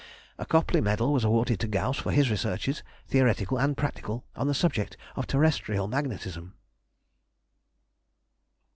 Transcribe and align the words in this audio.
A 0.39 0.47
Copley 0.47 0.81
Medal 0.81 1.13
was 1.13 1.23
awarded 1.23 1.59
to 1.59 1.67
Gauss 1.67 1.99
for 1.99 2.11
his 2.11 2.31
researches, 2.31 2.81
theoretical 3.07 3.59
and 3.59 3.77
practical, 3.77 4.25
on 4.35 4.47
the 4.47 4.55
subject 4.55 4.97
of 5.15 5.27
terrestrial 5.27 5.87
magnetism. 5.87 6.55